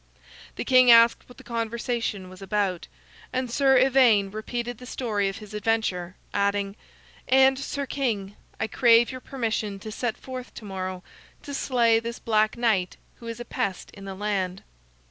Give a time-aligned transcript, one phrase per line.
[0.55, 2.87] The king asked what the conversation was about,
[3.31, 6.75] and Sir Ivaine repeated the story of his adventure, adding:
[7.27, 11.03] "And, Sir King, I crave your permission to set forth to morrow
[11.43, 14.63] to slay this Black Knight who is a pest in the land."